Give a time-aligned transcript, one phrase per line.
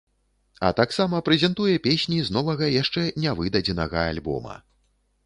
[0.67, 4.57] А таксама прэзентуе песні з новага, яшчэ нявыдадзенага альбома.